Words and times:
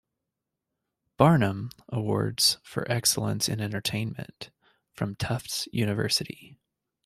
Barnum 1.17 1.69
Awards 1.89 2.57
for 2.63 2.91
excellence 2.91 3.47
in 3.47 3.61
Entertainment 3.61 4.49
from 4.89 5.13
Tufts 5.15 5.67
University. 5.71 6.57